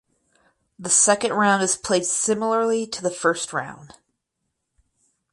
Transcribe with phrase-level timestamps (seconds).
[0.79, 3.97] The second round is played similarly to the first round.